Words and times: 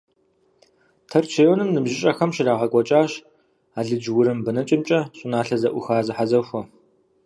Тэрч 1.09 1.31
районым 1.41 1.69
ныбжьыщӀэхэм 1.75 2.31
щрагъэкӀуэкӀащ 2.35 3.11
алыдж-урым 3.79 4.39
бэнэкӀэмкӀэ 4.45 4.99
щӀыналъэ 5.17 5.57
зэӀуха 5.61 5.97
зэхьэзэхуэ. 6.07 6.61